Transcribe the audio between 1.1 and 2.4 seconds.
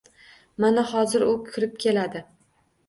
u kirib keladi.